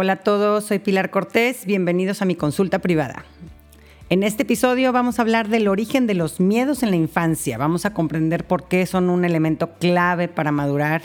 [0.00, 3.24] Hola a todos, soy Pilar Cortés, bienvenidos a mi consulta privada.
[4.10, 7.84] En este episodio vamos a hablar del origen de los miedos en la infancia, vamos
[7.84, 11.02] a comprender por qué son un elemento clave para madurar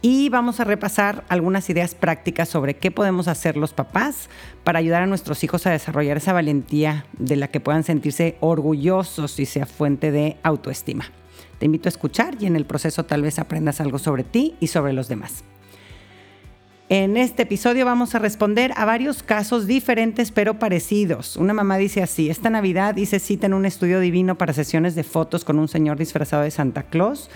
[0.00, 4.30] y vamos a repasar algunas ideas prácticas sobre qué podemos hacer los papás
[4.64, 9.38] para ayudar a nuestros hijos a desarrollar esa valentía de la que puedan sentirse orgullosos
[9.38, 11.04] y sea fuente de autoestima.
[11.58, 14.68] Te invito a escuchar y en el proceso tal vez aprendas algo sobre ti y
[14.68, 15.44] sobre los demás.
[16.92, 21.36] En este episodio vamos a responder a varios casos diferentes pero parecidos.
[21.36, 25.04] Una mamá dice así, esta Navidad hice cita en un estudio divino para sesiones de
[25.04, 27.30] fotos con un señor disfrazado de Santa Claus.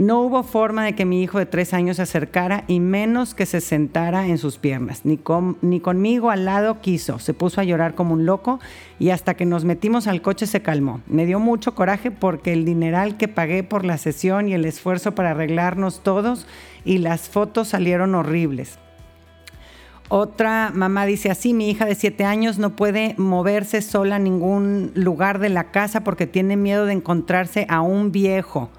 [0.00, 3.44] No hubo forma de que mi hijo de tres años se acercara y menos que
[3.44, 5.04] se sentara en sus piernas.
[5.04, 5.20] Ni,
[5.60, 7.18] ni conmigo al lado quiso.
[7.18, 8.60] Se puso a llorar como un loco
[8.98, 11.02] y hasta que nos metimos al coche se calmó.
[11.06, 15.14] Me dio mucho coraje porque el dineral que pagué por la sesión y el esfuerzo
[15.14, 16.46] para arreglarnos todos
[16.86, 18.78] y las fotos salieron horribles.
[20.08, 24.92] Otra mamá dice así, mi hija de siete años no puede moverse sola a ningún
[24.94, 28.70] lugar de la casa porque tiene miedo de encontrarse a un viejo.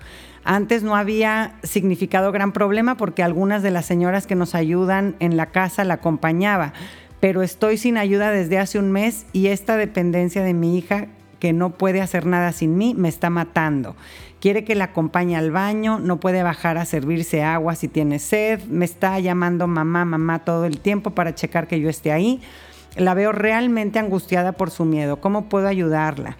[0.44, 5.38] Antes no había significado gran problema porque algunas de las señoras que nos ayudan en
[5.38, 6.74] la casa la acompañaba,
[7.20, 11.08] pero estoy sin ayuda desde hace un mes y esta dependencia de mi hija
[11.40, 13.96] que no puede hacer nada sin mí me está matando
[14.42, 18.62] quiere que la acompañe al baño, no puede bajar a servirse agua si tiene sed,
[18.66, 22.42] me está llamando mamá, mamá todo el tiempo para checar que yo esté ahí.
[22.98, 25.22] La veo realmente angustiada por su miedo.
[25.22, 26.36] ¿Cómo puedo ayudarla?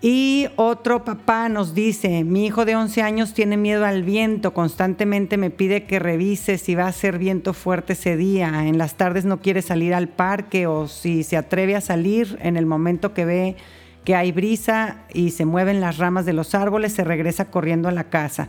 [0.00, 5.36] Y otro papá nos dice, mi hijo de 11 años tiene miedo al viento, constantemente
[5.36, 9.24] me pide que revise si va a ser viento fuerte ese día, en las tardes
[9.24, 13.24] no quiere salir al parque o si se atreve a salir en el momento que
[13.24, 13.56] ve
[14.04, 17.92] que hay brisa y se mueven las ramas de los árboles, se regresa corriendo a
[17.92, 18.48] la casa.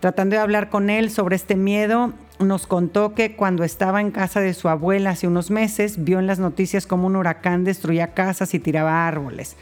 [0.00, 4.40] Tratando de hablar con él sobre este miedo, nos contó que cuando estaba en casa
[4.40, 8.52] de su abuela hace unos meses, vio en las noticias como un huracán destruía casas
[8.52, 9.56] y tiraba árboles.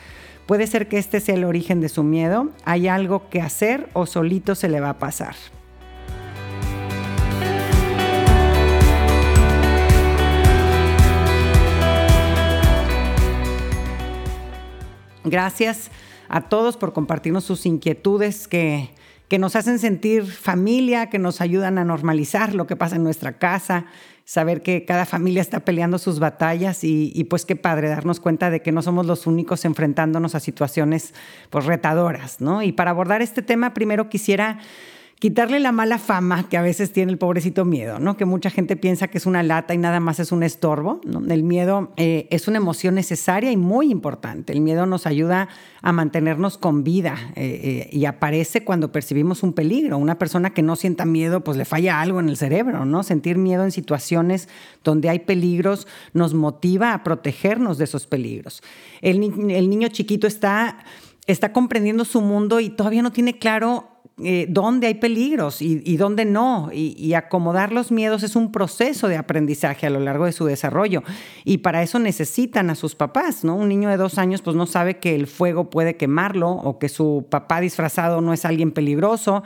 [0.50, 2.50] Puede ser que este sea el origen de su miedo.
[2.65, 5.37] ¿Hay algo que hacer o solito se le va a pasar?
[15.22, 15.93] Gracias
[16.28, 18.91] a todos por compartirnos sus inquietudes que,
[19.28, 23.39] que nos hacen sentir familia, que nos ayudan a normalizar lo que pasa en nuestra
[23.39, 23.84] casa,
[24.30, 28.62] saber que cada familia está peleando sus batallas y, pues qué padre darnos cuenta de
[28.62, 31.14] que no somos los únicos enfrentándonos a situaciones
[31.50, 32.62] pues retadoras, ¿no?
[32.62, 34.60] Y para abordar este tema primero quisiera
[35.20, 38.16] quitarle la mala fama que a veces tiene el pobrecito miedo, ¿no?
[38.16, 41.03] Que mucha gente piensa que es una lata y nada más es un estorbo.
[41.04, 41.20] ¿no?
[41.31, 44.54] El miedo eh, es una emoción necesaria y muy importante.
[44.54, 45.50] El miedo nos ayuda
[45.82, 49.98] a mantenernos con vida eh, eh, y aparece cuando percibimos un peligro.
[49.98, 53.03] Una persona que no sienta miedo, pues le falla algo en el cerebro, ¿no?
[53.03, 54.48] Sentir miedo en situaciones
[54.84, 58.62] donde hay peligros nos motiva a protegernos de esos peligros.
[59.03, 60.78] El, el niño chiquito está
[61.26, 63.90] está comprendiendo su mundo y todavía no tiene claro
[64.25, 66.70] eh, dónde hay peligros y, dónde no.
[66.72, 71.03] Y, acomodar los miedos es un proceso de aprendizaje a lo largo de su desarrollo.
[71.44, 73.54] Y para eso necesitan a sus papás, ¿no?
[73.56, 76.88] Un niño de dos años pues no sabe que el fuego puede quemarlo o que
[76.88, 79.42] su papá disfrazado no es alguien peligroso.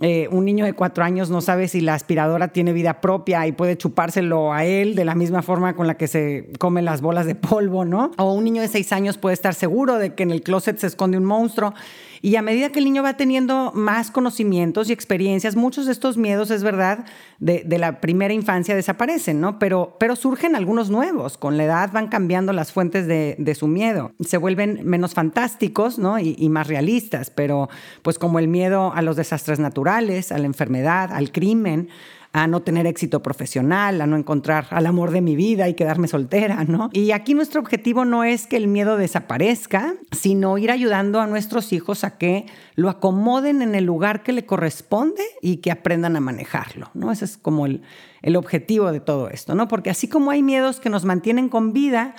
[0.00, 3.52] Eh, un niño de cuatro años no sabe si la aspiradora tiene vida propia y
[3.52, 7.26] puede chupárselo a él de la misma forma con la que se come las bolas
[7.26, 8.12] de polvo, ¿no?
[8.16, 10.86] O un niño de seis años puede estar seguro de que en el closet se
[10.86, 11.74] esconde un monstruo
[12.20, 16.16] y a medida que el niño va teniendo más conocimientos y experiencias, muchos de estos
[16.16, 17.04] miedos, es verdad,
[17.38, 19.58] de, la primera infancia desaparecen, ¿no?
[19.58, 21.38] Pero, pero surgen algunos nuevos.
[21.38, 24.12] Con la edad van cambiando las fuentes de, su miedo.
[24.20, 26.18] Se vuelven menos fantásticos, ¿no?
[26.18, 27.68] Y, y más realistas, pero
[28.02, 31.88] pues como el miedo a los desastres naturales, a la enfermedad, al crimen,
[32.32, 36.08] a no tener éxito profesional, a no encontrar al amor de mi vida y quedarme
[36.08, 36.90] soltera, ¿no?
[36.92, 41.72] Y aquí nuestro objetivo no es que el miedo desaparezca, sino ir ayudando a nuestros
[41.72, 46.20] hijos a que lo acomoden en el lugar que le corresponde y que aprendan a
[46.20, 47.10] manejarlo, ¿no?
[47.10, 47.82] Ese es como el,
[48.22, 49.66] el objetivo de todo esto, ¿no?
[49.68, 52.14] Porque así como hay miedos que nos mantienen con vida,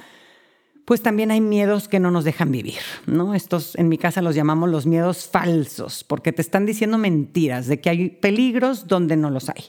[0.89, 3.35] pues también hay miedos que no nos dejan vivir, ¿no?
[3.35, 7.79] Estos en mi casa los llamamos los miedos falsos, porque te están diciendo mentiras de
[7.79, 9.65] que hay peligros donde no los hay.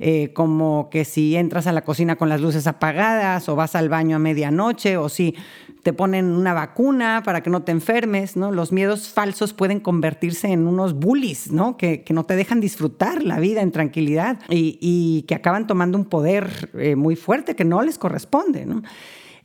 [0.00, 3.88] Eh, como que si entras a la cocina con las luces apagadas o vas al
[3.88, 5.36] baño a medianoche o si
[5.84, 8.50] te ponen una vacuna para que no te enfermes, ¿no?
[8.50, 11.76] Los miedos falsos pueden convertirse en unos bullies, ¿no?
[11.76, 16.70] Que, no te dejan disfrutar la vida en tranquilidad y, que acaban tomando un poder
[16.74, 18.82] eh, muy fuerte que no les corresponde, ¿no?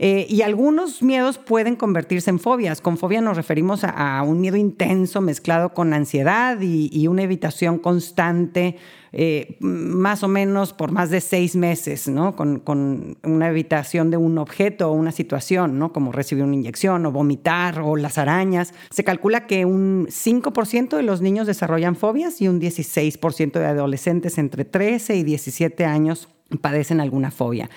[0.01, 2.79] Eh, y algunos miedos pueden convertirse en fobias.
[2.79, 8.77] Con fobia nos referimos a, un miedo intenso mezclado con ansiedad y, una evitación constante,
[9.11, 12.33] eh, más o menos por más de seis meses, ¿no?
[12.37, 15.91] Con, una evitación de un objeto o una situación, ¿no?
[15.91, 18.73] Como recibir una inyección o vomitar o las arañas.
[18.91, 24.37] Se calcula que un 5% de los niños desarrollan fobias y un 16% de adolescentes
[24.37, 26.29] entre 13 y 17 años
[26.61, 27.69] padecen alguna fobia.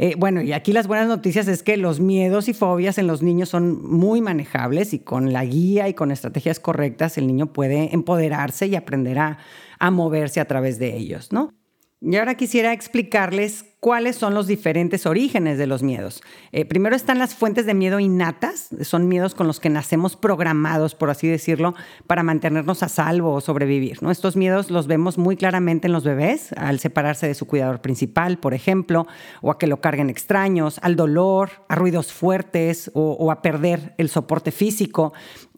[0.00, 3.20] Eh, bueno, y aquí las buenas noticias es que los miedos y fobias en los
[3.20, 7.92] niños son muy manejables y con la guía y con estrategias correctas el niño puede
[7.92, 9.38] empoderarse y aprender a,
[9.80, 11.52] a moverse a través de ellos, ¿no?
[12.00, 16.22] Y ahora quisiera explicarles cuáles son los diferentes orígenes de los miedos.
[16.50, 20.96] Eh, primero están las fuentes de miedo innatas, son miedos con los que nacemos programados,
[20.96, 21.74] por así decirlo,
[22.06, 24.02] para mantenernos a salvo o sobrevivir.
[24.02, 24.10] ¿no?
[24.10, 28.38] Estos miedos los vemos muy claramente en los bebés, al separarse de su cuidador principal,
[28.38, 29.06] por ejemplo,
[29.42, 34.08] o a que lo carguen extraños, al dolor, a ruidos fuertes o, a perder el
[34.08, 35.12] soporte físico.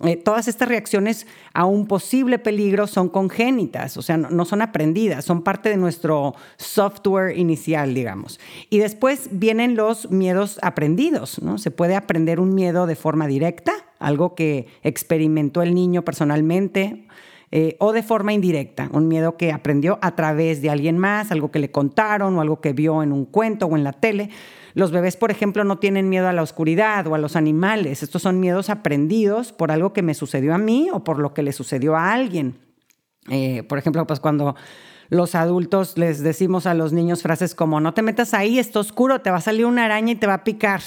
[0.05, 4.63] Eh, todas estas reacciones a un posible peligro son congénitas, o sea, no, no son
[4.63, 8.10] aprendidas, son parte de nuestro software inicial, digamos.
[8.69, 11.59] Y después vienen los miedos aprendidos, ¿no?
[11.59, 17.07] Se puede aprender un miedo de forma directa, algo que experimentó el niño personalmente,
[17.53, 21.51] eh, o de forma indirecta, un miedo que aprendió a través de alguien más, algo
[21.51, 24.31] que le contaron o algo que vio en un cuento o en la tele.
[24.75, 28.05] Los bebés, por ejemplo, no tienen miedo a la oscuridad o a los animales.
[28.05, 31.43] Estos son miedos aprendidos por algo que me sucedió a mí o por lo que
[31.43, 32.59] le sucedió a alguien.
[33.29, 34.55] Eh, por ejemplo, pues cuando
[35.11, 39.21] los adultos les decimos a los niños frases como, no te metas ahí, está oscuro,
[39.21, 40.81] te va a salir una araña y te va a picar.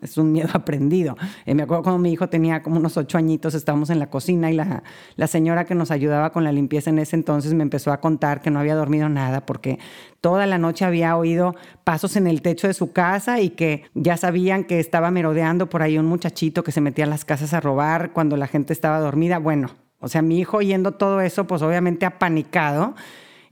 [0.00, 1.16] Es un miedo aprendido.
[1.44, 4.50] Eh, me acuerdo cuando mi hijo tenía como unos ocho añitos, estábamos en la cocina
[4.50, 4.82] y la,
[5.16, 8.40] la, señora que nos ayudaba con la limpieza en ese entonces me empezó a contar
[8.40, 9.78] que no había dormido nada porque
[10.20, 11.54] toda la noche había oído
[11.84, 15.82] pasos en el techo de su casa y que ya sabían que estaba merodeando por
[15.82, 18.98] ahí un muchachito que se metía a las casas a robar cuando la gente estaba
[18.98, 19.38] dormida.
[19.38, 19.68] Bueno,
[19.98, 22.94] o sea, mi hijo oyendo todo eso, pues obviamente apanicado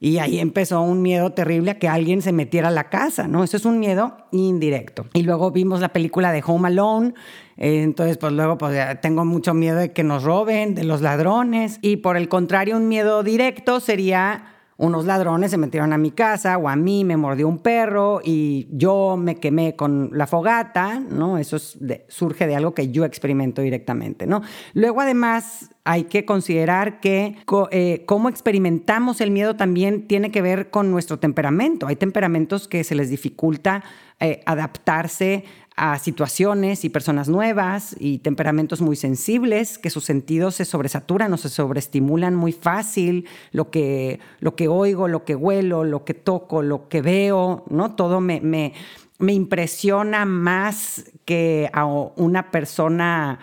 [0.00, 3.43] y ahí empezó un miedo terrible a que alguien se metiera a la casa, ¿no?
[3.43, 5.06] Eso es un miedo indirecto.
[5.12, 7.15] Y luego vimos la película de Home Alone.
[7.56, 11.79] Eh, entonces, pues luego pues, tengo mucho miedo de que nos roben, de los ladrones.
[11.83, 16.56] Y por el contrario, un miedo directo sería unos ladrones se metieron a mi casa
[16.56, 21.36] o a mí me mordió un perro y yo me quemé con la fogata, ¿no?
[21.36, 24.40] Eso surge de algo que yo experimento directamente, ¿no?
[24.75, 27.36] Luego además hay que considerar que
[27.72, 31.88] eh, cómo experimentamos el miedo también tiene que ver con nuestro temperamento.
[31.88, 33.82] Hay temperamentos que se les dificulta
[34.20, 35.44] eh, adaptarse
[35.78, 41.36] a situaciones y personas nuevas y temperamentos muy sensibles, que sus sentidos se sobresaturan o
[41.36, 46.62] se sobreestimulan muy fácil, lo que, lo que oigo, lo que huelo, lo que toco,
[46.62, 47.94] lo que veo, ¿no?
[47.94, 48.75] Todo me, me,
[49.19, 53.38] me impresiona más que a una persona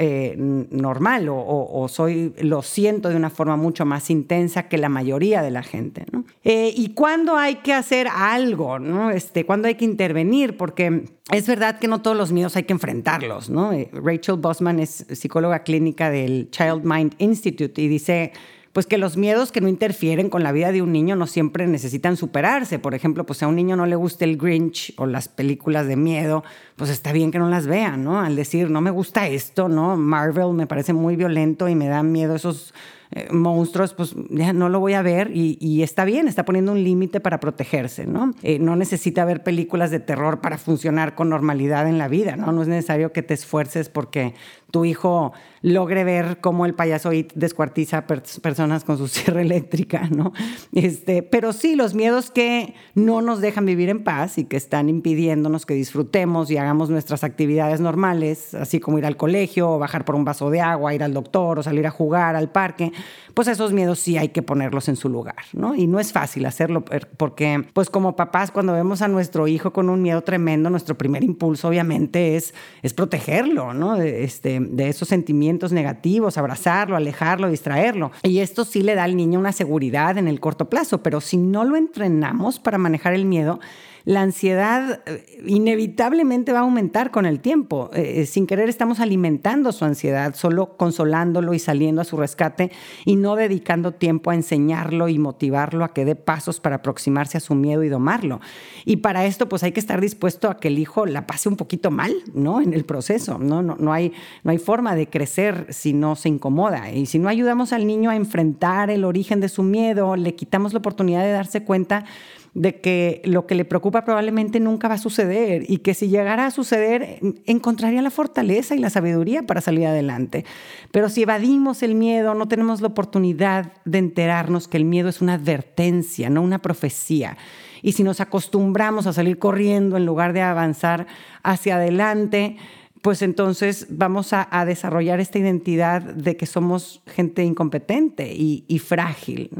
[0.00, 5.42] eh, normal o, soy, lo siento de una forma mucho más intensa que la mayoría
[5.42, 6.04] de la gente.
[6.44, 9.10] Eh, y cuándo hay que hacer algo, ¿no?
[9.10, 12.72] este, cuándo hay que intervenir, porque es verdad que no todos los miedos hay que
[12.72, 13.50] enfrentarlos.
[13.50, 13.72] ¿no?
[13.72, 18.32] Eh, Rachel Bosman es psicóloga clínica del Child Mind Institute y dice
[18.72, 21.66] pues que los miedos que no interfieren con la vida de un niño no siempre
[21.66, 22.78] necesitan superarse.
[22.78, 25.96] Por ejemplo, pues a un niño no le gusta el Grinch o las películas de
[25.96, 26.44] miedo,
[26.76, 28.20] pues está bien que no las vean, ¿no?
[28.20, 29.96] Al decir, no me gusta esto, ¿no?
[29.96, 32.74] Marvel me parece muy violento y me dan miedo esos
[33.10, 36.84] eh, monstruos, pues ya no lo voy a ver y, está bien, está poniendo un
[36.84, 38.34] límite para protegerse, ¿no?
[38.42, 42.52] Eh, no necesita ver películas de terror para funcionar con normalidad en la vida, ¿no?
[42.52, 44.34] No es necesario que te esfuerces porque
[44.70, 45.32] tu hijo
[45.62, 50.32] logre ver cómo el payaso descuartiza personas con su sierra eléctrica, ¿no?
[50.72, 54.88] Este, pero sí, los miedos que no nos dejan vivir en paz y que están
[54.88, 60.04] impidiéndonos que disfrutemos y hagamos nuestras actividades normales, así como ir al colegio, o bajar
[60.04, 62.92] por un vaso de agua, ir al doctor o salir a jugar al parque,
[63.34, 65.74] pues esos miedos sí hay que ponerlos en su lugar, ¿no?
[65.74, 66.84] Y no es fácil hacerlo
[67.16, 71.24] porque, pues como papás, cuando vemos a nuestro hijo con un miedo tremendo, nuestro primer
[71.24, 73.96] impulso obviamente es, es protegerlo, ¿no?
[73.96, 78.12] Este, de, esos sentimientos negativos, abrazarlo, alejarlo, distraerlo.
[78.22, 81.36] Y esto sí le da al niño una seguridad en el corto plazo, pero si
[81.36, 83.60] no lo entrenamos para manejar el miedo,
[84.08, 87.90] la ansiedad eh, inevitablemente va a aumentar con el tiempo.
[87.92, 92.70] Eh, eh, sin querer estamos alimentando su ansiedad, solo consolándolo y saliendo a su rescate
[93.04, 97.40] y no dedicando tiempo a enseñarlo y motivarlo a que dé pasos para aproximarse a
[97.40, 98.40] su miedo y domarlo.
[98.86, 101.56] Y para esto pues hay que estar dispuesto a que el hijo la pase un
[101.56, 102.62] poquito mal, ¿no?
[102.62, 103.62] En el proceso, ¿no?
[103.62, 106.90] No, no, hay, no hay forma de crecer si no se incomoda.
[106.92, 110.72] Y si no ayudamos al niño a enfrentar el origen de su miedo, le quitamos
[110.72, 112.06] la oportunidad de darse cuenta
[112.54, 116.46] de que lo que le preocupa probablemente nunca va a suceder y que si llegara
[116.46, 120.44] a suceder encontraría la fortaleza y la sabiduría para salir adelante.
[120.90, 125.20] Pero si evadimos el miedo, no tenemos la oportunidad de enterarnos que el miedo es
[125.20, 127.36] una advertencia, no una profecía.
[127.82, 131.06] Y si nos acostumbramos a salir corriendo en lugar de avanzar
[131.42, 132.56] hacia adelante,
[133.02, 139.50] pues entonces vamos a, desarrollar esta identidad de que somos gente incompetente y, frágil.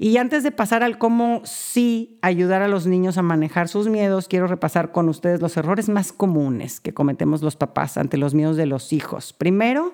[0.00, 4.28] Y antes de pasar al cómo sí ayudar a los niños a manejar sus miedos,
[4.28, 8.56] quiero repasar con ustedes los errores más comunes que cometemos los papás ante los miedos
[8.56, 9.32] de los hijos.
[9.32, 9.92] Primero,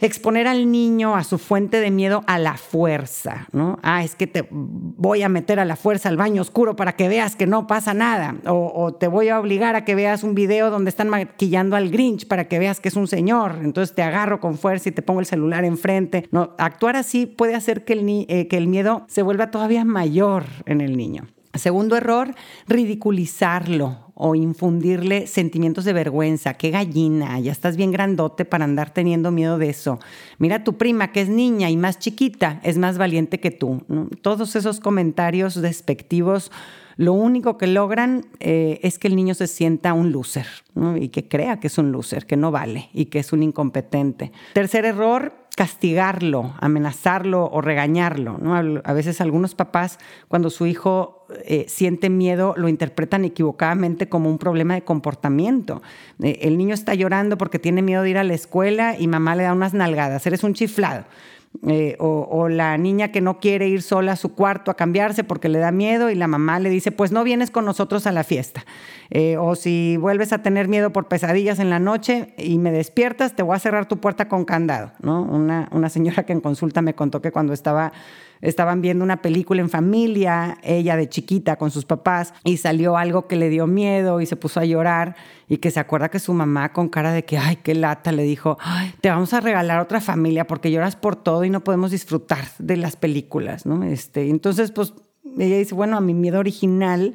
[0.00, 3.78] exponer al niño a su fuente de miedo a la fuerza, ¿no?
[3.82, 7.08] Ah, es que te voy a meter a la fuerza al baño oscuro para que
[7.08, 10.70] veas que no pasa nada, o, te voy a obligar a que veas un video
[10.70, 14.40] donde están maquillando al Grinch para que veas que es un señor, entonces te agarro
[14.40, 16.28] con fuerza y te pongo el celular enfrente.
[16.30, 20.44] No, actuar así puede hacer que el, eh, que el miedo se vuelva todavía mayor
[20.66, 21.26] en el niño.
[21.54, 22.34] Segundo error,
[22.68, 26.54] ridiculizarlo o infundirle sentimientos de vergüenza.
[26.54, 29.98] Qué gallina, ya estás bien grandote para andar teniendo miedo de eso.
[30.38, 33.82] Mira tu prima que es niña y más chiquita, es más valiente que tú.
[34.22, 36.52] Todos esos comentarios despectivos
[37.00, 40.46] lo único que logran eh, es que el niño se sienta un loser
[40.96, 44.32] y que crea que es un loser, que no vale y que es un incompetente.
[44.52, 48.38] Tercer error, castigarlo, amenazarlo o regañarlo.
[48.84, 54.38] A veces algunos papás, cuando su hijo eh, siente miedo, lo interpretan equivocadamente como un
[54.38, 55.82] problema de comportamiento.
[56.22, 59.34] Eh, el niño está llorando porque tiene miedo de ir a la escuela y mamá
[59.34, 61.04] le da unas nalgadas, eres un chiflado.
[61.66, 65.48] Eh, o, la niña que no quiere ir sola a su cuarto a cambiarse porque
[65.48, 68.22] le da miedo y la mamá le dice, pues no vienes con nosotros a la
[68.22, 68.64] fiesta.
[69.40, 73.42] O si vuelves a tener miedo por pesadillas en la noche y me despiertas, te
[73.42, 74.92] voy a cerrar tu puerta con candado.
[75.00, 75.22] ¿no?
[75.22, 77.92] Una, una señora que en consulta me contó que cuando estaba
[78.40, 83.26] estaban viendo una película en familia, ella de chiquita con sus papás, y salió algo
[83.26, 85.16] que le dio miedo y se puso a llorar
[85.48, 88.22] y que se acuerda que su mamá con cara de que, ay, qué lata, le
[88.22, 88.58] dijo,
[89.00, 92.76] te vamos a regalar otra familia porque lloras por todo y no podemos disfrutar de
[92.76, 93.82] las películas, ¿no?
[93.84, 94.94] Este, entonces, pues
[95.38, 97.14] ella dice, bueno, a mi miedo original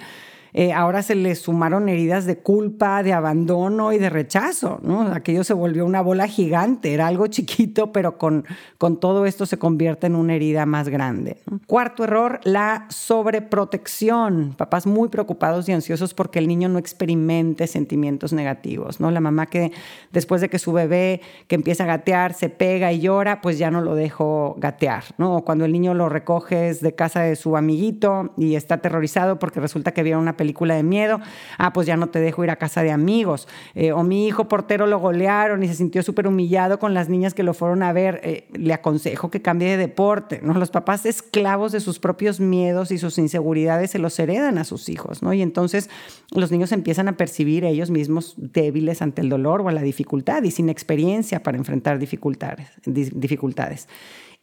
[0.58, 4.80] eh, ahora se le sumaron heridas de culpa, de abandono y de rechazo.
[5.12, 8.46] Aquello se volvió una bola gigante, era algo chiquito, pero con,
[8.78, 11.42] con todo esto se convierte en una herida más grande.
[11.68, 14.56] Cuarto error, la sobreprotección.
[14.58, 19.12] Papás muy preocupados y ansiosos porque el niño no experimente sentimientos negativos, ¿no?
[19.12, 19.74] La mamá que
[20.14, 21.20] después de que su bebé
[21.50, 25.04] que empieza a gatear se pega y llora, pues ya no lo dejo gatear.
[25.20, 29.60] O cuando el niño lo recoges de casa de su amiguito y está aterrorizado porque
[29.60, 31.20] resulta que vio una película película de miedo,
[31.58, 33.48] ah, pues ya no te dejo ir a casa de amigos.
[33.74, 37.34] Eh, o mi hijo portero lo golearon y se sintió súper humillado con las niñas
[37.34, 38.22] que lo fueron a ver.
[38.24, 40.40] Eh, le aconsejo que cambie de deporte.
[40.44, 40.54] ¿no?
[40.54, 44.88] Los papás esclavos de sus propios miedos y sus inseguridades se los heredan a sus
[44.88, 45.24] hijos.
[45.24, 45.34] ¿no?
[45.34, 45.90] Y entonces
[46.30, 50.44] los niños empiezan a percibir ellos mismos débiles ante el dolor o a la dificultad
[50.44, 52.70] y sin experiencia para enfrentar dificultades.
[52.86, 53.88] dificultades.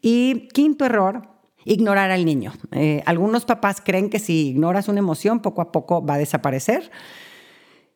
[0.00, 1.31] Y quinto error,
[1.64, 2.52] ignorar al niño.
[2.72, 6.90] Eh, algunos papás creen que si ignoras una emoción, poco a poco va a desaparecer.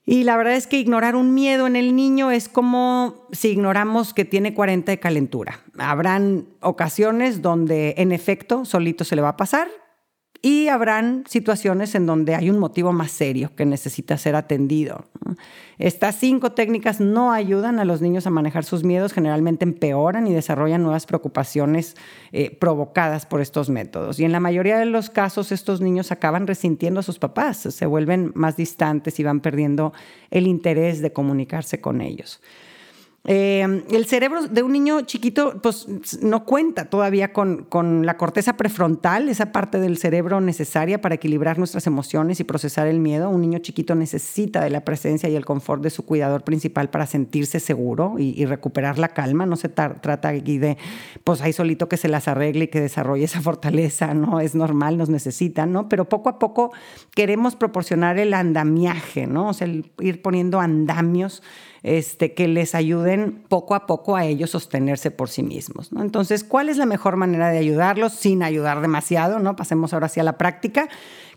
[0.04, 4.14] Y la verdad es que ignorar un miedo en el niño es como si ignoramos
[4.14, 5.64] que tiene 40 de calentura.
[5.78, 9.68] Habrán ocasiones donde en efecto solito se le va a pasar
[10.42, 15.04] y habrán situaciones en donde hay un motivo más serio que necesita ser atendido.
[15.78, 20.32] Estas cinco técnicas no ayudan a los niños a manejar sus miedos, generalmente empeoran y
[20.32, 21.96] desarrollan nuevas preocupaciones
[22.32, 24.18] eh, provocadas por estos métodos.
[24.18, 27.86] Y en la mayoría de los casos estos niños acaban resintiendo a sus papás, se
[27.86, 29.92] vuelven más distantes y van perdiendo
[30.30, 32.40] el interés de comunicarse con ellos.
[33.28, 35.88] Eh, el cerebro de un niño chiquito pues,
[36.22, 41.58] no cuenta todavía con, con, la corteza prefrontal, esa parte del cerebro necesaria para equilibrar
[41.58, 43.28] nuestras emociones y procesar el miedo.
[43.28, 47.06] Un niño chiquito necesita de la presencia y el confort de su cuidador principal para
[47.06, 49.44] sentirse seguro y, recuperar la calma.
[49.44, 50.78] No se trata aquí de,
[51.24, 54.38] pues ahí solito que se las arregle y que desarrolle esa fortaleza, ¿no?
[54.38, 55.88] Es normal, nos necesitan, ¿no?
[55.88, 56.70] Pero poco a poco
[57.14, 59.48] queremos proporcionar el andamiaje, ¿no?
[59.48, 61.42] O sea, ir poniendo andamios
[61.86, 65.90] este, que les ayuden poco a poco a ellos sostenerse por sí mismos.
[65.96, 69.38] Entonces, ¿cuál es la mejor manera de ayudarlos sin ayudar demasiado?
[69.38, 69.54] ¿no?
[69.54, 70.88] Pasemos ahora hacia la práctica.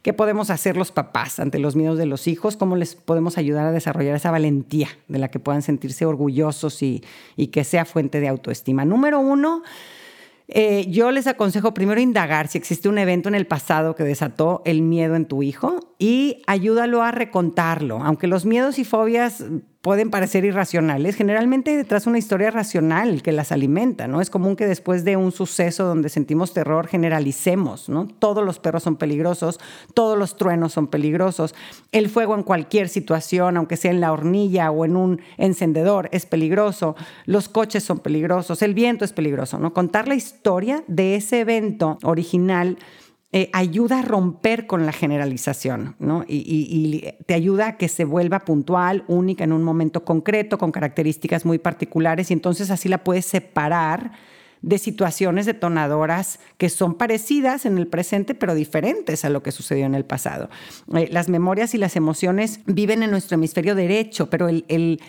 [0.02, 2.58] ¿Qué podemos hacer los papás ante los miedos de los hijos?
[2.58, 7.04] ¿Cómo les podemos ayudar a desarrollar esa valentía de la que puedan sentirse orgullosos y,
[7.36, 8.86] y que sea fuente de autoestima?
[8.86, 9.62] Número uno,
[10.48, 14.64] eh, yo les aconsejo primero indagar si existe un evento en el pasado que desató
[14.66, 18.02] el miedo en tu hijo y ayúdalo a recontarlo.
[18.02, 19.44] Aunque los miedos y fobias
[19.82, 24.20] pueden parecer irracionales, generalmente detrás una historia racional que las alimenta, ¿no?
[24.20, 28.06] Es común que después de un suceso donde sentimos terror generalicemos, ¿no?
[28.06, 29.58] Todos los perros son peligrosos,
[29.94, 31.56] todos los truenos son peligrosos,
[31.94, 36.26] el fuego en cualquier situación, aunque sea en la hornilla o en un encendedor, es
[36.26, 39.74] peligroso, los coches son peligrosos, el viento es peligroso, ¿no?
[39.74, 42.78] Contar la historia de ese evento original
[43.32, 46.26] eh, ayuda a romper con la generalización, ¿no?
[46.28, 51.46] Y, te ayuda a que se vuelva puntual, única en un momento concreto, con características
[51.46, 54.14] muy particulares, y entonces así la puedes separar
[54.64, 59.86] de situaciones detonadoras que son parecidas en el presente, pero diferentes a lo que sucedió
[59.86, 60.50] en el pasado.
[60.96, 65.00] Eh, las memorias y las emociones viven en nuestro hemisferio derecho, pero el el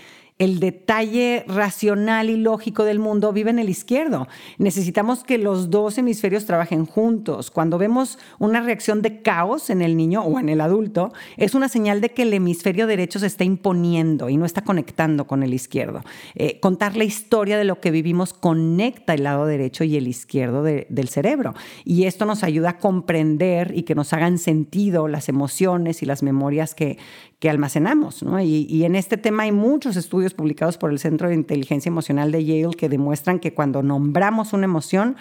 [0.41, 4.27] detalle racional y lógico del mundo vive en el izquierdo.
[4.57, 7.51] Necesitamos que los dos hemisferios trabajen juntos.
[7.51, 11.69] Cuando vemos una reacción de caos en el niño o en el adulto, es una
[11.69, 15.53] señal de que el hemisferio derecho se está imponiendo y no está conectando con el
[15.53, 16.01] izquierdo.
[16.35, 20.63] Eh, contar la historia de lo que vivimos conecta el lado derecho y el izquierdo
[20.63, 21.55] del cerebro.
[21.85, 26.23] Y esto nos ayuda a comprender y que nos hagan sentido las emociones y las
[26.23, 26.97] memorias que,
[27.41, 28.23] que almacenamos.
[28.43, 32.45] Y, en este tema hay muchos estudios publicados por el Centro de Inteligencia Emocional de
[32.45, 35.17] Yale que demuestran que cuando nombramos una emoción,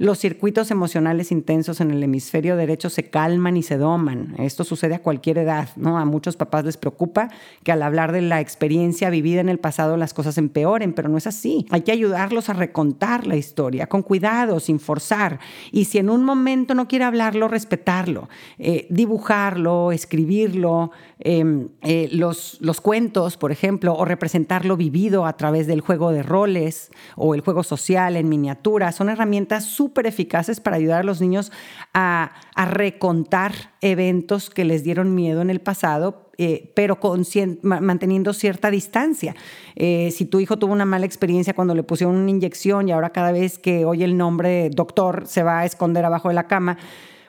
[0.00, 4.34] los circuitos emocionales intensos en el hemisferio derecho se calman y se doman.
[4.38, 5.98] Esto sucede a cualquier edad, ¿no?
[5.98, 7.28] A muchos papás les preocupa
[7.62, 11.18] que al hablar de la experiencia vivida en el pasado las cosas empeoren, pero no
[11.18, 11.66] es así.
[11.68, 15.38] Hay que ayudarlos a recontar la historia con cuidado, sin forzar.
[15.70, 22.56] Y si en un momento no quiere hablarlo, respetarlo, eh, dibujarlo, escribirlo, em, eh, los,
[22.62, 27.42] los cuentos, por ejemplo, o representarlo vivido a través del juego de roles o el
[27.42, 31.50] juego social en miniatura, son herramientas súper súper eficaces para ayudar a los niños
[31.92, 36.98] a, recontar eventos que les dieron miedo en el pasado, eh, pero
[37.62, 39.34] manteniendo cierta distancia.
[39.74, 43.10] Eh, si tu hijo tuvo una mala experiencia cuando le pusieron una inyección y ahora
[43.10, 46.76] cada vez que oye el nombre doctor se va a esconder abajo de la cama,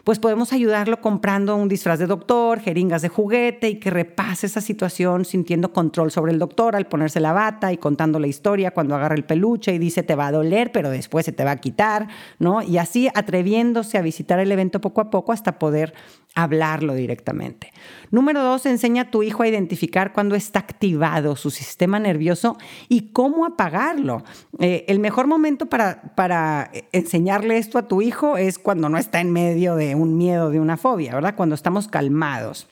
[0.03, 4.61] pues podemos ayudarlo comprando un disfraz de doctor, jeringas de juguete y que repase esa
[4.61, 8.95] situación sintiendo control sobre el doctor al ponerse la bata y contando la historia cuando
[8.95, 11.57] agarra el peluche y dice te va a doler, pero después se te va a
[11.57, 12.07] quitar,
[12.39, 12.61] ¿no?
[12.61, 15.93] Y así atreviéndose a visitar el evento poco a poco hasta poder
[16.35, 17.73] hablarlo directamente.
[18.09, 23.11] Número dos, enseña a tu hijo a identificar cuando está activado su sistema nervioso y
[23.11, 24.23] cómo apagarlo.
[24.59, 29.19] Eh, el mejor momento para, para enseñarle esto a tu hijo es cuando no está
[29.19, 31.35] en medio de un miedo, de una fobia, ¿verdad?
[31.35, 32.67] Cuando estamos calmados.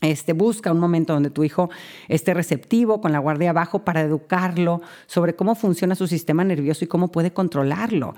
[0.00, 1.70] Este, busca un momento donde tu hijo
[2.06, 6.88] esté receptivo, con la guardia abajo, para educarlo sobre cómo funciona su sistema nervioso y
[6.88, 8.14] cómo puede controlarlo.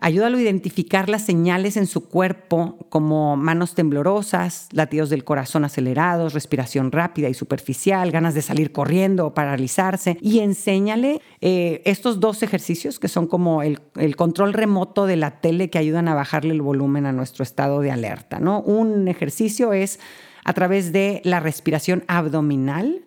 [0.00, 6.34] Ayúdalo a identificar las señales en su cuerpo como manos temblorosas, latidos del corazón acelerados,
[6.34, 10.16] respiración rápida y superficial, ganas de salir corriendo o paralizarse.
[10.20, 13.80] Y enséñale eh, estos dos ejercicios que son como el,
[14.16, 17.90] control remoto de la tele que ayudan a bajarle el volumen a nuestro estado de
[17.90, 18.38] alerta.
[18.38, 18.60] ¿no?
[18.60, 19.98] Un ejercicio es
[20.44, 23.04] a través de la respiración abdominal.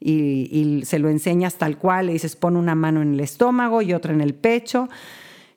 [0.00, 3.80] Y, y se lo enseñas tal cual, le dices pon una mano en el estómago
[3.80, 4.88] y otra en el pecho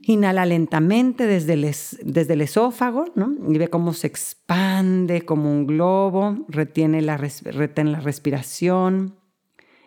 [0.09, 3.35] Inhala lentamente desde el, desde el esófago ¿no?
[3.49, 9.17] y ve cómo se expande como un globo, retiene la, retén la respiración,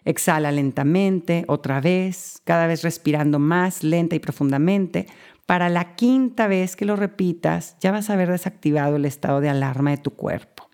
[0.04, 5.06] exhala lentamente, otra vez, cada vez respirando más lenta y profundamente.
[5.46, 9.48] Para la quinta vez que lo repitas, ya vas a haber desactivado el estado de
[9.48, 10.68] alarma de tu cuerpo.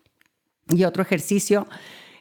[0.70, 1.68] Y otro ejercicio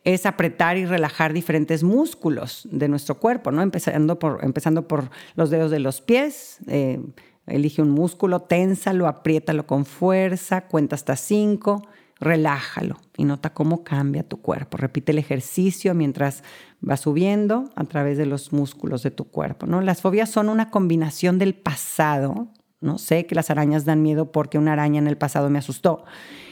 [0.05, 3.61] es apretar y relajar diferentes músculos de nuestro cuerpo, ¿no?
[3.63, 6.59] Empezando por, empezando por los dedos de los pies.
[6.67, 7.01] Eh,
[7.47, 11.87] elige un músculo, ténsalo, apriétalo con fuerza, cuenta hasta cinco,
[12.19, 14.77] relájalo y nota cómo cambia tu cuerpo.
[14.77, 16.43] Repite el ejercicio mientras
[16.87, 19.65] va subiendo a través de los músculos de tu cuerpo.
[19.65, 19.81] ¿no?
[19.81, 22.47] Las fobias son una combinación del pasado
[22.85, 22.97] ¿no?
[22.97, 26.05] Sé que las arañas dan miedo porque una araña en el pasado me asustó.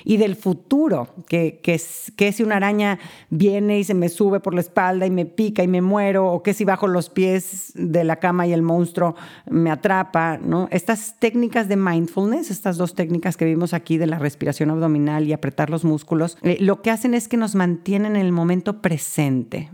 [0.05, 1.79] Y del futuro, que, que,
[2.17, 5.63] que, si una araña viene y se me sube por la espalda y me pica
[5.63, 9.15] y me muero, o que si bajo los pies de la cama y el monstruo
[9.49, 10.67] me atrapa, ¿no?
[10.71, 15.31] Estas técnicas de mindfulness, estas dos técnicas que vimos aquí de la respiración abdominal y
[15.31, 19.69] apretar los músculos, eh, lo que hacen es que nos mantienen en el momento presente.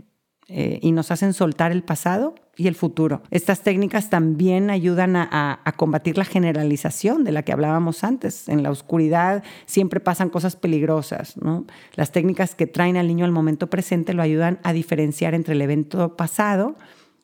[0.52, 3.22] Eh, y nos hacen soltar el pasado y el futuro.
[3.30, 8.48] Estas técnicas también ayudan a, combatir la generalización de la que hablábamos antes.
[8.48, 11.36] En la oscuridad siempre pasan cosas peligrosas.
[11.94, 15.62] Las técnicas que traen al niño al momento presente lo ayudan a diferenciar entre el
[15.62, 16.74] evento pasado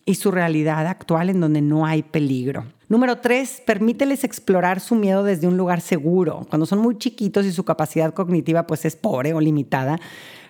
[0.07, 2.65] y su realidad actual en donde no hay peligro.
[2.89, 6.47] Número tres, permíteles explorar su miedo desde un lugar seguro.
[6.49, 9.99] Cuando son muy chiquitos y su capacidad cognitiva pues es pobre o limitada,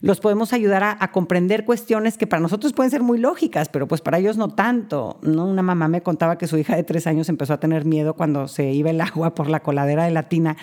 [0.03, 4.03] los podemos ayudar a, comprender cuestiones que para nosotros pueden ser muy lógicas, pero pues
[4.03, 5.19] para ellos no tanto.
[5.23, 8.49] Una mamá me contaba que su hija de tres años empezó a tener miedo cuando
[8.49, 10.59] se iba el agua por la coladera de la tina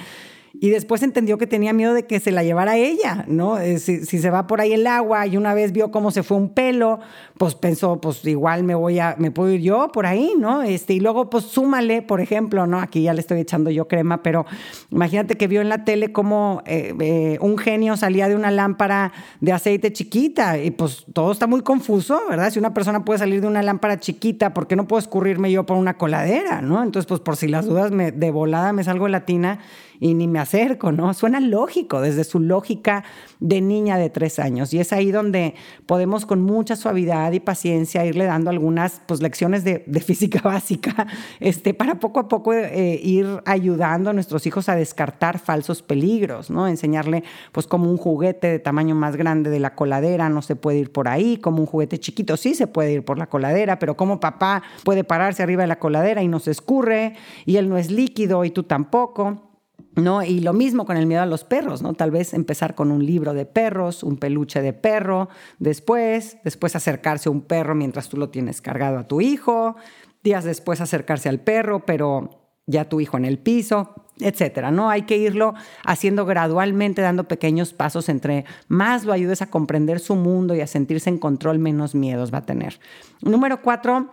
[0.59, 3.57] y después entendió que tenía miedo de que se la llevara ella, ¿no?
[3.57, 6.37] Eh, si, se va por ahí el agua y una vez vio cómo se fue
[6.37, 6.99] un pelo,
[7.39, 10.61] pues pensó, pues igual me voy a, me puedo ir yo por ahí, ¿no?
[10.61, 12.79] Este, y luego, pues súmale, por ejemplo, ¿no?
[12.79, 14.45] Aquí ya le estoy echando yo crema, pero
[14.91, 19.11] imagínate que vio en la tele cómo eh, eh, un genio salía de una lámpara
[19.41, 22.51] de aceite chiquita y pues todo está muy confuso, ¿verdad?
[22.51, 25.65] Si una persona puede salir de una lámpara chiquita, ¿por qué no puedo escurrirme yo
[25.65, 26.83] por una coladera, ¿no?
[26.83, 29.59] Entonces, pues por si las dudas, me, de volada me salgo de la tina
[29.99, 31.13] y ni me acerco, ¿no?
[31.13, 33.03] Suena lógico desde su lógica
[33.39, 34.73] de niña de tres años.
[34.73, 39.63] Y es ahí donde podemos con mucha suavidad y paciencia irle dando algunas pues, lecciones
[39.63, 41.07] de, física básica
[41.39, 46.49] este, para poco a poco eh, ir ayudando a nuestros hijos a descartar falsos peligros,
[46.49, 46.67] ¿no?
[46.67, 50.79] Enseñarle pues como un juguete de tamaño más grande de la coladera no se puede
[50.79, 53.95] ir por ahí, como un juguete chiquito sí se puede ir por la coladera, pero
[53.95, 57.77] como papá puede pararse arriba de la coladera y no se escurre y él no
[57.77, 59.52] es líquido y tú tampoco.
[59.95, 60.23] ¿No?
[60.23, 61.93] Y lo mismo con el miedo a los perros, ¿no?
[61.93, 65.29] Tal vez empezar con un libro de perros, un peluche de perro,
[65.59, 69.75] después, después acercarse a un perro mientras tú lo tienes cargado a tu hijo,
[70.23, 74.89] días después acercarse al perro, pero ya tu hijo en el piso, etcétera, ¿no?
[74.89, 75.53] Hay que irlo
[75.85, 80.67] haciendo gradualmente, dando pequeños pasos entre más lo ayudes a comprender su mundo y a
[80.67, 82.79] sentirse en control, menos miedos va a tener.
[83.21, 84.11] Número cuatro,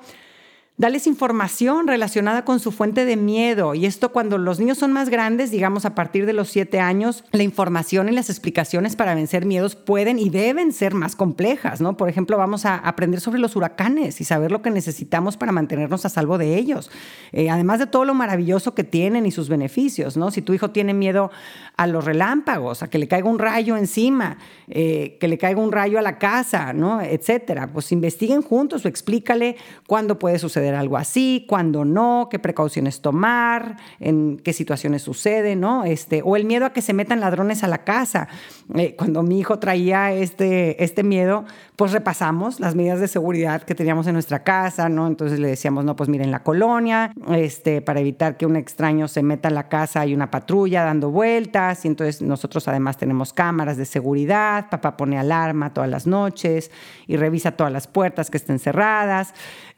[0.81, 3.75] Dales información relacionada con su fuente de miedo.
[3.75, 7.23] Y esto cuando los niños son más grandes, digamos a partir de los siete años,
[7.33, 11.99] la información y las explicaciones para vencer miedos pueden y deben ser más complejas, ¿no?
[11.99, 16.07] Por ejemplo, vamos a aprender sobre los huracanes y saber lo que necesitamos para mantenernos
[16.07, 16.91] a salvo de ellos.
[17.33, 20.31] Eh, además de todo lo maravilloso que tienen y sus beneficios, ¿no?
[20.31, 21.31] Si tu hijo tiene miedo
[21.77, 25.73] a los relámpagos, a que le caiga un rayo encima, eh, que le caiga un
[25.73, 27.03] rayo a la casa, ¿no?
[27.03, 27.67] Etcétera.
[27.71, 33.77] Pues investiguen juntos o explícale cuándo puede suceder algo así, cuándo no, qué precauciones tomar,
[33.99, 35.85] en qué situaciones sucede, ¿no?
[35.85, 38.29] Este, o el miedo a que se metan ladrones a la casa.
[38.75, 41.45] Eh, cuando mi hijo traía este, este miedo,
[41.81, 45.07] pues repasamos las medidas de seguridad que teníamos en nuestra casa, ¿no?
[45.07, 49.23] Entonces le decíamos, no, pues miren la colonia, este, para evitar que un extraño se
[49.23, 53.79] meta a la casa hay una patrulla dando vueltas y entonces nosotros además tenemos cámaras
[53.79, 56.71] de seguridad, papá pone alarma todas las noches
[57.07, 59.33] y revisa todas las puertas que estén cerradas,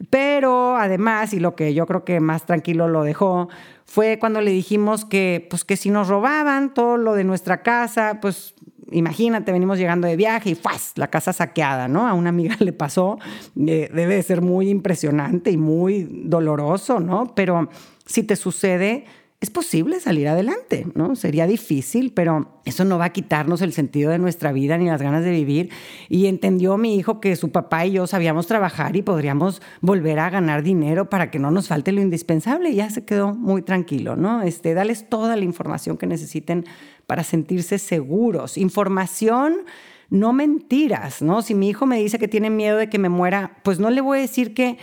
[0.09, 3.47] pero además, y lo que yo creo que más tranquilo lo dejó,
[3.85, 8.19] fue cuando le dijimos que, pues que si nos robaban todo lo de nuestra casa,
[8.21, 8.55] pues
[8.93, 10.93] imagínate, venimos llegando de viaje y ¡fuas!
[10.95, 12.07] la casa saqueada, ¿no?
[12.07, 13.19] A una amiga le pasó,
[13.55, 17.33] eh, debe de ser muy impresionante y muy doloroso, ¿no?
[17.35, 17.69] Pero
[18.05, 19.05] si te sucede,
[19.43, 21.17] es posible salir adelante, ¿no?
[21.17, 25.01] Sería difícil, pero eso no va a quitarnos el sentido de nuestra vida ni las
[25.01, 25.69] ganas de vivir.
[26.07, 30.29] Y entendió mi hijo que su papá y yo sabíamos trabajar y podríamos volver a
[30.29, 32.69] ganar dinero para que no nos falte lo indispensable.
[32.69, 34.43] Y ya se quedó muy tranquilo, ¿no?
[34.43, 36.63] Este, dales toda la información que necesiten
[37.07, 38.57] para sentirse seguros.
[38.57, 39.65] Información
[40.09, 41.41] no mentiras, ¿no?
[41.41, 44.01] Si mi hijo me dice que tiene miedo de que me muera, pues no le
[44.01, 44.77] voy a decir que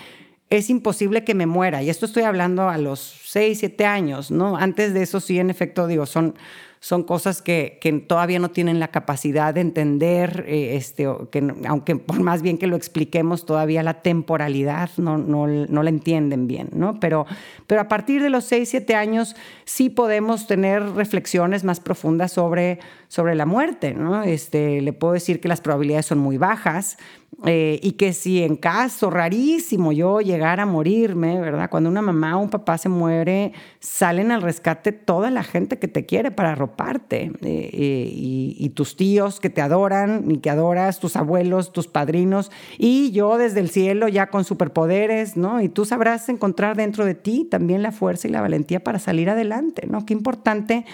[0.50, 1.83] es imposible que me muera.
[1.83, 4.56] Y esto estoy hablando a los 6, 7 años, ¿no?
[4.56, 6.35] Antes de eso sí, en efecto, digo, son,
[6.83, 11.97] son cosas que, que todavía no tienen la capacidad de entender, eh, este, que, aunque
[11.97, 16.71] por más bien que lo expliquemos, todavía la temporalidad no, no, no la entienden bien,
[16.73, 16.99] ¿no?
[16.99, 17.27] Pero,
[17.66, 22.79] pero a partir de los 6, 7 años sí podemos tener reflexiones más profundas sobre,
[23.09, 24.23] sobre la muerte, ¿no?
[24.23, 26.97] Este, le puedo decir que las probabilidades son muy bajas,
[27.46, 31.70] eh, y que si en caso rarísimo yo llegara a morirme, ¿verdad?
[31.70, 35.88] Cuando una mamá o un papá se muere, salen al rescate toda la gente que
[35.88, 37.33] te quiere para arroparte.
[37.40, 42.50] Eh, eh, y, tus tíos que te adoran y que adoras, tus abuelos, tus padrinos.
[42.79, 45.61] Y yo desde el cielo ya con superpoderes, ¿no?
[45.61, 49.29] Y tú sabrás encontrar dentro de ti también la fuerza y la valentía para salir
[49.29, 50.07] adelante, ¿no?
[50.07, 50.85] Qué importante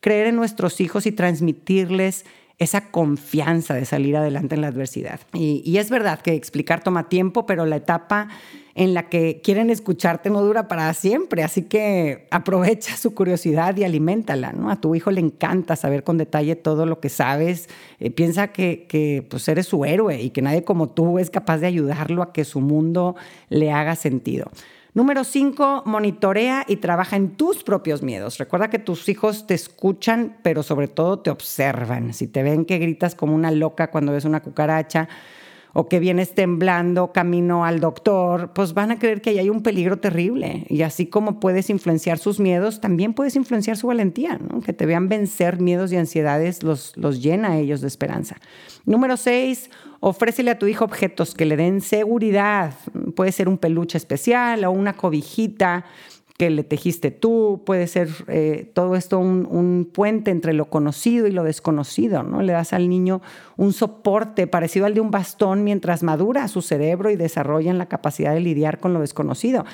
[0.00, 2.26] creer en nuestros hijos y transmitirles
[2.58, 5.20] esa confianza de salir adelante en la adversidad.
[5.32, 8.28] Y, es verdad que explicar toma tiempo, pero la etapa
[8.76, 13.84] en la que quieren escucharte no dura para siempre, así que aprovecha su curiosidad y
[13.84, 14.70] aliméntala, ¿no?
[14.70, 17.68] A tu hijo le encanta saber con detalle todo lo que sabes,
[18.00, 21.58] eh, piensa que, que pues eres su héroe y que nadie como tú es capaz
[21.58, 23.14] de ayudarlo a que su mundo
[23.48, 24.50] le haga sentido.
[24.94, 28.38] Número cinco, monitorea y trabaja en tus propios miedos.
[28.38, 32.14] Recuerda que tus hijos te escuchan, pero sobre todo te observan.
[32.14, 35.08] Si te ven que gritas como una loca cuando ves una cucaracha,
[35.74, 39.62] o que vienes temblando camino al doctor, pues van a creer que ahí hay un
[39.62, 40.64] peligro terrible.
[40.68, 44.38] Y así como puedes influenciar sus miedos, también puedes influenciar su valentía.
[44.64, 48.36] Que te vean vencer miedos y ansiedades los, los llena a ellos de esperanza.
[48.86, 52.74] Número seis, ofrécele a tu hijo objetos que le den seguridad.
[53.16, 55.84] Puede ser un peluche especial o una cobijita
[56.36, 61.30] que le tejiste tú, puede ser eh, todo esto un, puente entre lo conocido y
[61.30, 62.42] lo desconocido, ¿no?
[62.42, 63.22] Le das al niño
[63.56, 68.34] un soporte parecido al de un bastón mientras madura su cerebro y desarrolla la capacidad
[68.34, 69.64] de lidiar con lo desconocido.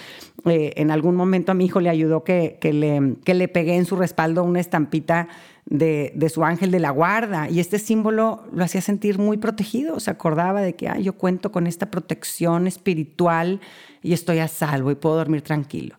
[0.45, 3.87] Eh, en algún momento a mi hijo le ayudó que, le, que le pegué en
[3.87, 5.29] su respaldo una estampita
[5.71, 7.49] de, su ángel de la guarda.
[7.49, 9.99] Y este símbolo lo hacía sentir muy protegido.
[10.01, 13.61] Se acordaba de que yo cuento con esta protección espiritual
[14.03, 15.97] y estoy a salvo y puedo dormir tranquilo.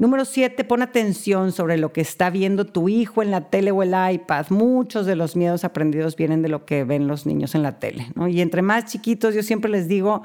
[0.00, 3.82] Número siete, pon atención sobre lo que está viendo tu hijo en la tele o
[3.82, 4.46] el iPad.
[4.48, 8.06] Muchos de los miedos aprendidos vienen de lo que ven los niños en la tele.
[8.30, 10.22] Y entre más chiquitos, yo siempre les digo,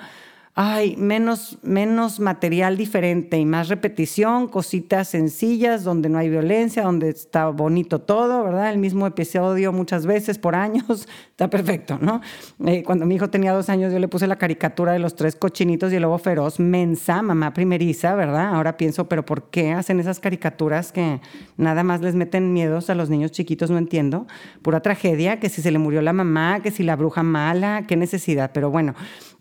[0.58, 7.10] ay, menos, menos material diferente y más repetición, cositas sencillas, donde no hay violencia, donde
[7.10, 8.72] está bonito todo, ¿verdad?
[8.72, 12.22] El mismo episodio muchas veces por años, está perfecto, ¿no?
[12.66, 15.36] Eh, cuando mi hijo tenía dos años, yo le puse la caricatura de los tres
[15.36, 18.56] cochinitos y el lobo feroz, mensa, mamá primeriza, ¿verdad?
[18.56, 21.20] Ahora pienso, pero ¿por qué hacen esas caricaturas que
[21.58, 23.70] nada más les meten miedos a los niños chiquitos?
[23.70, 24.26] No entiendo.
[24.62, 27.98] Pura tragedia, que si se le murió la mamá, que si la bruja mala, qué
[27.98, 28.52] necesidad.
[28.54, 28.96] Pero bueno,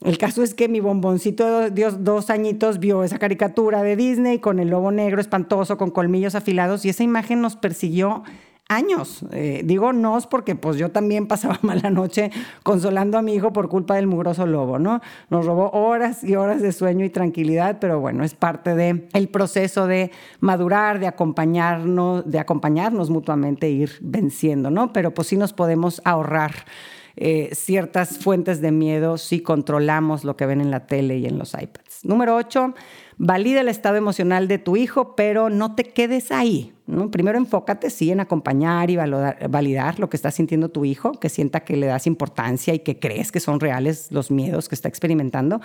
[0.04, 4.38] el caso es que mi bomboncito de Dios, dos añitos vio esa caricatura de Disney
[4.38, 8.22] con el lobo negro espantoso, con colmillos afilados, y esa imagen nos persiguió
[8.70, 9.22] años.
[9.30, 12.30] Eh, digo nos porque pues yo también pasaba mala noche
[12.62, 15.02] consolando a mi hijo por culpa del mugroso lobo, ¿no?
[15.28, 19.28] Nos robó horas y horas de sueño y tranquilidad, pero bueno, es parte del el
[19.28, 24.94] proceso de madurar, de acompañarnos, de acompañarnos mutuamente e ir venciendo, ¿no?
[24.94, 26.64] Pero pues sí nos podemos ahorrar
[27.16, 31.38] eh, ciertas fuentes de miedo si controlamos lo que ven en la tele y en
[31.38, 32.04] los iPads.
[32.04, 32.74] Número 8,
[33.18, 36.72] valida el estado emocional de tu hijo, pero no te quedes ahí.
[37.10, 41.60] Primero enfócate, sí, en acompañar y validar lo que está sintiendo tu hijo, que sienta
[41.60, 45.60] que le das importancia y que crees que son reales los miedos que está experimentando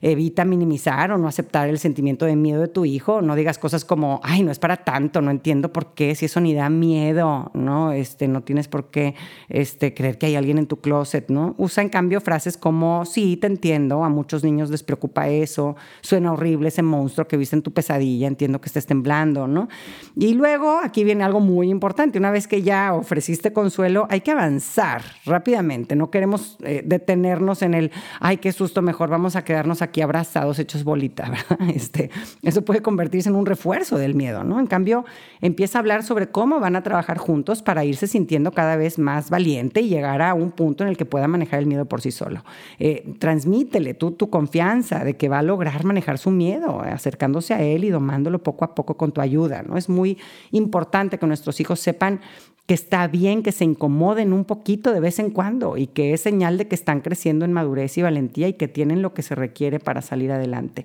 [0.00, 3.22] evita minimizar o no aceptar el sentimiento de miedo de tu hijo.
[3.22, 6.40] No digas cosas como, ay, no es para tanto, no entiendo por qué, si eso
[6.40, 7.92] ni da miedo, ¿no?
[7.92, 9.14] Este, no tienes por qué
[9.48, 11.54] este, creer que hay alguien en tu closet, ¿no?
[11.58, 16.32] Usa en cambio frases como, sí, te entiendo, a muchos niños les preocupa eso, suena
[16.32, 19.68] horrible ese monstruo que viste en tu pesadilla, entiendo que estés temblando, ¿no?
[20.14, 24.30] Y luego aquí viene algo muy importante, una vez que ya ofreciste consuelo, hay que
[24.30, 29.82] avanzar rápidamente, no queremos eh, detenernos en el, ay, qué susto, mejor vamos a quedarnos
[29.82, 31.32] aquí abrazados, hechos bolita.
[31.74, 32.10] Este,
[32.42, 34.60] eso puede convertirse en un refuerzo del miedo, ¿no?
[34.60, 35.04] En cambio,
[35.40, 39.30] empieza a hablar sobre cómo van a trabajar juntos para irse sintiendo cada vez más
[39.30, 42.10] valiente y llegar a un punto en el que pueda manejar el miedo por sí
[42.10, 42.44] solo.
[42.78, 47.62] Eh, transmítele tú tu confianza de que va a lograr manejar su miedo, acercándose a
[47.62, 49.76] él y domándolo poco a poco con tu ayuda, ¿no?
[49.76, 50.18] Es muy
[50.50, 52.20] importante que nuestros hijos sepan
[52.66, 56.20] que está bien que se incomoden un poquito de vez en cuando y que es
[56.20, 59.36] señal de que están creciendo en madurez y valentía y que tienen lo que se
[59.36, 60.84] requiere para salir adelante.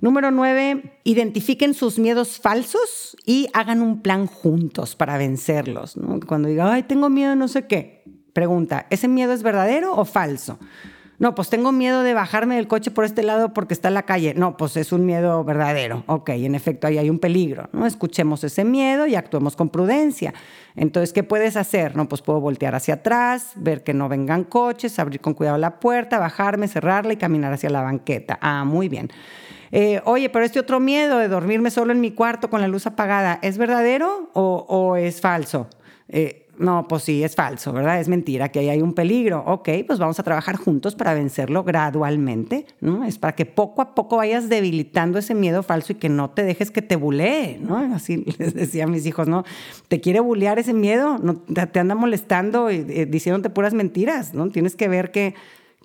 [0.00, 5.96] Número nueve, identifiquen sus miedos falsos y hagan un plan juntos para vencerlos.
[6.26, 10.58] Cuando diga, ay, tengo miedo, no sé qué, pregunta, ¿ese miedo es verdadero o falso?
[11.18, 14.04] No, pues tengo miedo de bajarme del coche por este lado porque está en la
[14.04, 14.34] calle.
[14.34, 16.04] No, pues es un miedo verdadero.
[16.06, 17.68] Ok, en efecto, ahí hay un peligro.
[17.72, 17.86] ¿no?
[17.86, 20.32] Escuchemos ese miedo y actuemos con prudencia.
[20.76, 21.96] Entonces, ¿qué puedes hacer?
[21.96, 25.80] No, pues puedo voltear hacia atrás, ver que no vengan coches, abrir con cuidado la
[25.80, 28.38] puerta, bajarme, cerrarla y caminar hacia la banqueta.
[28.40, 29.10] Ah, muy bien.
[29.72, 32.86] Eh, oye, pero este otro miedo de dormirme solo en mi cuarto con la luz
[32.86, 35.68] apagada, ¿es verdadero o, es falso?
[36.08, 38.00] Eh, no, pues sí, es falso, ¿verdad?
[38.00, 39.44] Es mentira, que ahí hay un peligro.
[39.46, 43.04] Ok, pues vamos a trabajar juntos para vencerlo gradualmente, ¿no?
[43.04, 46.42] Es para que poco a poco vayas debilitando ese miedo falso y que no te
[46.42, 47.76] dejes que te bulee, ¿no?
[47.94, 49.44] Así les decía a mis hijos, ¿no?
[49.86, 54.50] Te quiere bulear ese miedo, no, te anda molestando y eh, diciéndote puras mentiras, ¿no?
[54.50, 55.34] Tienes que ver que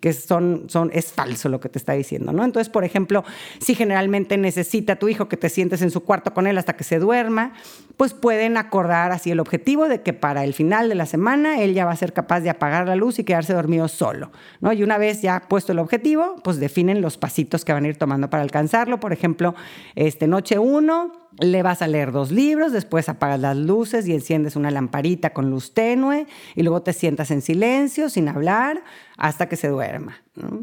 [0.03, 2.43] que son, son, es falso lo que te está diciendo, ¿no?
[2.43, 3.23] Entonces, por ejemplo,
[3.61, 6.83] si generalmente necesita tu hijo que te sientes en su cuarto con él hasta que
[6.83, 7.53] se duerma,
[7.95, 11.73] pues pueden acordar así el objetivo de que para el final de la semana él
[11.73, 14.73] ya va a ser capaz de apagar la luz y quedarse dormido solo, ¿no?
[14.73, 17.97] Y una vez ya puesto el objetivo, pues definen los pasitos que van a ir
[17.97, 18.99] tomando para alcanzarlo.
[18.99, 19.55] Por ejemplo,
[19.95, 24.56] este, noche uno, le vas a leer dos libros, después apagas las luces y enciendes
[24.56, 28.84] una lamparita con luz tenue y luego te sientas en silencio, sin hablar,
[29.17, 30.17] hasta que se duerma.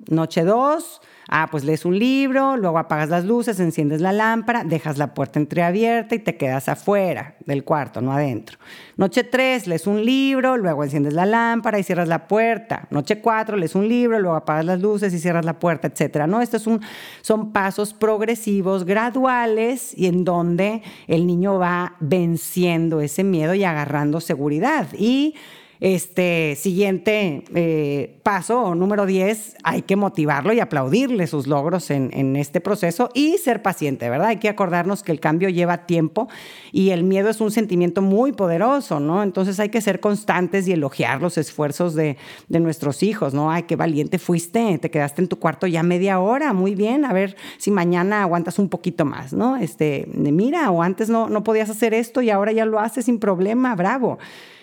[0.08, 4.98] Noche 2, ah, pues lees un libro, luego apagas las luces, enciendes la lámpara, dejas
[4.98, 8.58] la puerta entreabierta y te quedas afuera del cuarto, no adentro.
[8.96, 12.88] Noche 3, lees un libro, luego enciendes la lámpara y cierras la puerta.
[12.90, 16.26] Noche 4, lees un libro, luego apagas las luces y cierras la puerta, etcétera.
[16.26, 16.42] ¿no?
[16.42, 16.80] Estos son,
[17.22, 24.20] son pasos progresivos, graduales y en donde el niño va venciendo ese miedo y agarrando
[24.20, 24.88] seguridad.
[24.98, 25.36] Y
[25.80, 32.36] este siguiente eh, paso, número 10, hay que motivarlo y aplaudirle sus logros en, en,
[32.36, 34.28] este proceso y ser paciente, ¿verdad?
[34.28, 36.28] Hay que acordarnos que el cambio lleva tiempo
[36.70, 39.22] y el miedo es un sentimiento muy poderoso, ¿no?
[39.22, 43.50] Entonces hay que ser constantes y elogiar los esfuerzos de, de nuestros hijos, ¿no?
[43.50, 47.14] Ay, qué valiente fuiste, te quedaste en tu cuarto ya media hora, muy bien, a
[47.14, 49.56] ver si mañana aguantas un poquito más, ¿no?
[49.56, 53.18] Este, mira, o antes no, no podías hacer esto y ahora ya lo haces sin
[53.18, 54.18] problema, bravo.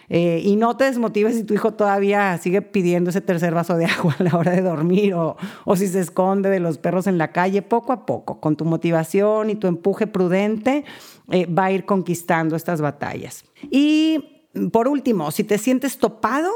[0.09, 3.85] Eh, y no te desmotives si tu hijo todavía sigue pidiendo ese tercer vaso de
[3.97, 7.17] agua a la hora de dormir o, o si se esconde de los perros en
[7.17, 10.85] la calle, poco a poco, con tu motivación y tu empuje prudente,
[11.29, 13.43] eh, va a ir conquistando estas batallas.
[13.69, 16.51] Y por último, si te sientes topado,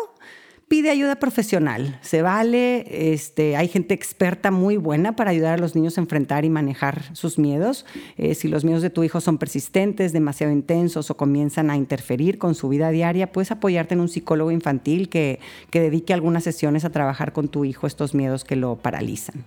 [0.72, 2.00] pide ayuda profesional.
[2.02, 6.46] Se vale, este, hay gente experta muy buena para ayudar a los niños a enfrentar
[6.46, 7.86] y manejar sus miedos.
[8.16, 12.38] Eh, si los miedos de tu hijo son persistentes, demasiado intensos o comienzan a interferir
[12.38, 16.86] con su vida diaria, puedes apoyarte en un psicólogo infantil que, que dedique algunas sesiones
[16.86, 19.44] a trabajar con tu hijo estos miedos que lo paralizan.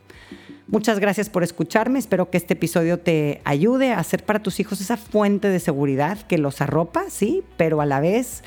[0.67, 2.01] Muchas gracias por escucharme.
[2.01, 6.19] Espero que este episodio te ayude a hacer para tus hijos esa fuente de seguridad
[6.27, 8.43] que los arropa, sí, pero a la vez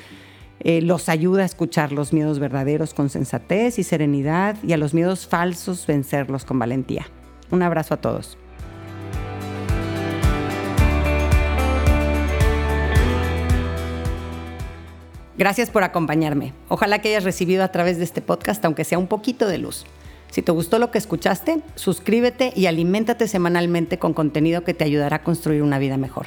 [0.60, 4.94] eh, los ayuda a escuchar los miedos verdaderos con sensatez y serenidad y a los
[4.94, 7.06] miedos falsos vencerlos con valentía.
[7.50, 8.36] Un abrazo a todos.
[15.38, 16.52] Gracias por acompañarme.
[16.68, 19.86] Ojalá que hayas recibido a través de este podcast, aunque sea un poquito de luz.
[20.32, 25.16] Si te gustó lo que escuchaste, suscríbete y aliméntate semanalmente con contenido que te ayudará
[25.16, 26.26] a construir una vida mejor.